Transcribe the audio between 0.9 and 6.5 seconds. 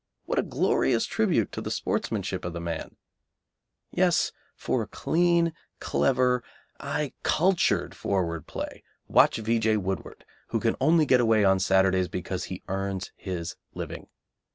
tribute to the sportsmanship of the man! Yes, for clean, clever,